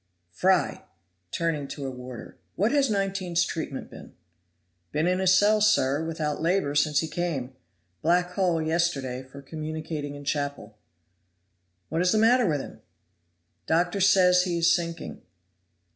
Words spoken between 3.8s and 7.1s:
been?" "Been in his cell, sir, without labor since he